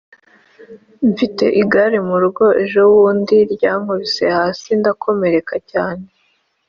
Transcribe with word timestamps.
Mfite 1.11 1.45
igare 1.61 1.97
murugo 2.07 2.45
ejo 2.63 2.81
bundi 2.93 3.37
ryankubise 3.53 4.23
hasi 4.37 4.67
ndakomereka 4.79 5.55
cyane 5.71 6.05